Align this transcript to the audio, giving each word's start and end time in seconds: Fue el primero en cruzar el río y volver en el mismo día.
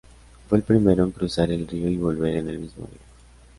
Fue 0.49 0.57
el 0.57 0.63
primero 0.63 1.03
en 1.03 1.11
cruzar 1.11 1.51
el 1.51 1.67
río 1.67 1.87
y 1.87 1.95
volver 1.95 2.37
en 2.37 2.49
el 2.49 2.57
mismo 2.57 2.87
día. 2.87 3.01